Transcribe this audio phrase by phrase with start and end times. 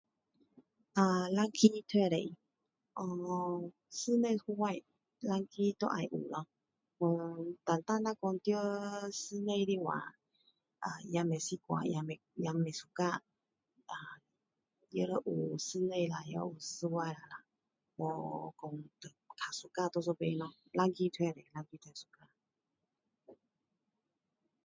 [1.01, 2.35] 啊,两个都可以
[2.95, 4.81] uhm 室内户外
[5.19, 6.47] 两个都要有咯。
[6.97, 9.93] uhm 单单哪讲在室内的话，
[10.83, 12.09] 啊也不习惯，也不，
[12.45, 13.09] 也不 suka,
[13.91, 13.93] 啊
[14.89, 17.43] 也要有室内也要有室外啦，
[17.95, 18.71] 没说
[19.01, 19.09] 比
[19.39, 22.25] 较 suka 那一边咯，两个都可以，两个都会 suka。